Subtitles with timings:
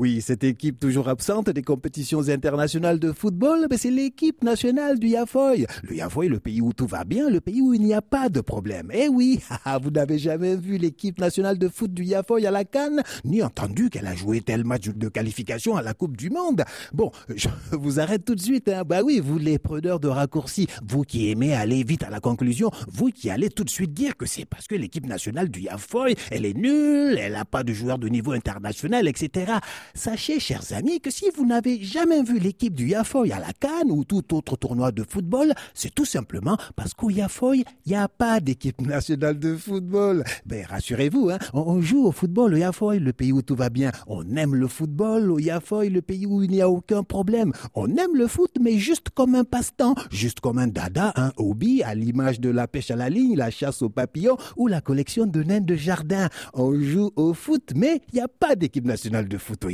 [0.00, 5.08] Oui, cette équipe toujours absente des compétitions internationales de football, mais c'est l'équipe nationale du
[5.08, 5.66] Yafoy.
[5.82, 8.28] Le Yafoy, le pays où tout va bien, le pays où il n'y a pas
[8.28, 8.92] de problème.
[8.94, 9.40] Eh oui,
[9.82, 13.90] vous n'avez jamais vu l'équipe nationale de foot du Yafoy à la Cannes, ni entendu
[13.90, 16.62] qu'elle a joué tel match de qualification à la Coupe du Monde.
[16.92, 18.68] Bon, je vous arrête tout de suite.
[18.68, 18.84] Hein.
[18.86, 22.70] Bah oui, vous les preneurs de raccourcis, vous qui aimez aller vite à la conclusion,
[22.86, 26.14] vous qui allez tout de suite dire que c'est parce que l'équipe nationale du Yafoy,
[26.30, 29.54] elle est nulle, elle n'a pas de joueurs de niveau international, etc.
[29.94, 33.90] Sachez, chers amis, que si vous n'avez jamais vu l'équipe du Yafoy à la Cannes
[33.90, 38.08] ou tout autre tournoi de football, c'est tout simplement parce qu'au Yafoy, il n'y a
[38.08, 40.24] pas d'équipe nationale de football.
[40.46, 43.90] Ben, rassurez-vous, hein, on joue au football au Yafoy, le pays où tout va bien.
[44.06, 47.52] On aime le football au Yafoy, le pays où il n'y a aucun problème.
[47.74, 51.82] On aime le foot, mais juste comme un passe-temps, juste comme un dada, un hobby,
[51.82, 55.26] à l'image de la pêche à la ligne, la chasse aux papillons ou la collection
[55.26, 56.28] de naines de jardin.
[56.54, 59.68] On joue au foot, mais il n'y a pas d'équipe nationale de foot au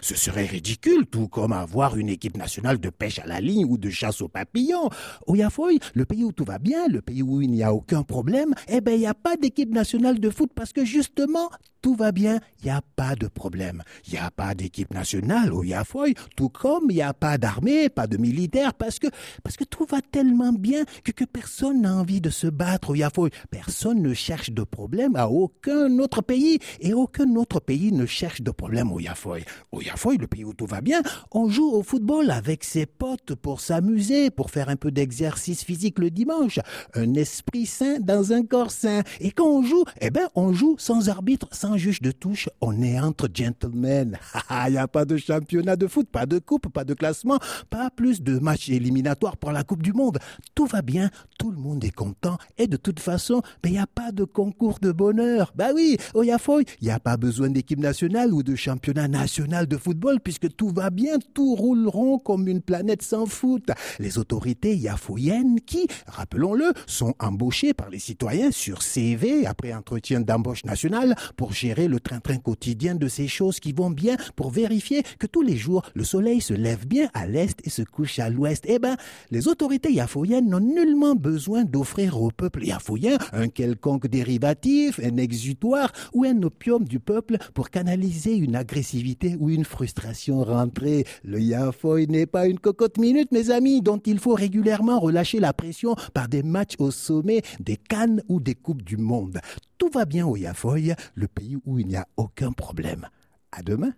[0.00, 3.78] ce serait ridicule, tout comme avoir une équipe nationale de pêche à la ligne ou
[3.78, 4.90] de chasse aux papillons.
[5.26, 8.02] Au Yafoy, le pays où tout va bien, le pays où il n'y a aucun
[8.02, 11.50] problème, eh ben, il n'y a pas d'équipe nationale de foot parce que justement,
[11.84, 13.82] tout va bien, il n'y a pas de problème.
[14.06, 17.90] Il n'y a pas d'équipe nationale au Yafoy, tout comme il n'y a pas d'armée,
[17.90, 19.06] pas de militaire, parce que,
[19.42, 22.94] parce que tout va tellement bien que, que personne n'a envie de se battre au
[22.94, 23.28] Yafoy.
[23.50, 28.40] Personne ne cherche de problème à aucun autre pays et aucun autre pays ne cherche
[28.40, 29.44] de problème au Yafoy.
[29.70, 33.34] Au Yafoy, le pays où tout va bien, on joue au football avec ses potes
[33.34, 36.60] pour s'amuser, pour faire un peu d'exercice physique le dimanche.
[36.94, 39.02] Un esprit sain dans un corps sain.
[39.20, 42.98] Et quand on joue, eh ben, on joue sans arbitre, juge de touche, on est
[42.98, 44.18] entre gentlemen.
[44.66, 47.38] Il n'y a pas de championnat de foot, pas de coupe, pas de classement,
[47.70, 50.18] pas plus de matchs éliminatoires pour la Coupe du Monde.
[50.54, 53.86] Tout va bien, tout le monde est content et de toute façon, il n'y a
[53.86, 55.52] pas de concours de bonheur.
[55.56, 59.66] Bah oui, au Yafoy, il n'y a pas besoin d'équipe nationale ou de championnat national
[59.66, 63.70] de football puisque tout va bien, tout roule rond comme une planète sans foot.
[63.98, 70.64] Les autorités yafoyennes qui, rappelons-le, sont embauchées par les citoyens sur CV après entretien d'embauche
[70.64, 75.26] nationale pour gérer le train-train quotidien de ces choses qui vont bien pour vérifier que
[75.26, 78.64] tous les jours le soleil se lève bien à l'est et se couche à l'ouest.
[78.68, 78.96] Eh ben,
[79.30, 85.90] les autorités yafoyennes n'ont nullement besoin d'offrir au peuple yafoyen un quelconque dérivatif, un exutoire
[86.12, 91.06] ou un opium du peuple pour canaliser une agressivité ou une frustration rentrée.
[91.22, 95.54] Le yafoy n'est pas une cocotte minute, mes amis, dont il faut régulièrement relâcher la
[95.54, 99.40] pression par des matchs au sommet des Cannes ou des Coupes du Monde.
[99.78, 103.08] Tout va bien au Yafoy, le pays où il n'y a aucun problème.
[103.52, 103.92] À demain.